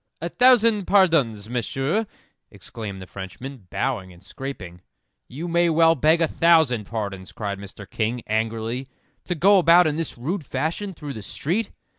"A 0.19 0.29
thousand 0.29 0.87
pardons, 0.87 1.47
Monsieur!" 1.47 2.07
exclaimed 2.49 3.03
the 3.03 3.05
Frenchman, 3.05 3.67
bowing 3.69 4.11
and 4.11 4.23
scraping. 4.23 4.81
"You 5.27 5.47
may 5.47 5.69
well 5.69 5.93
beg 5.93 6.21
a 6.21 6.27
thousand 6.27 6.85
pardons," 6.85 7.31
cried 7.31 7.59
Mr. 7.59 7.87
King, 7.87 8.23
angrily, 8.25 8.87
"to 9.25 9.35
go 9.35 9.59
about 9.59 9.85
in 9.85 9.97
this 9.97 10.17
rude 10.17 10.43
fashion 10.43 10.95
through 10.95 11.13
the 11.13 11.21
street." 11.21 11.69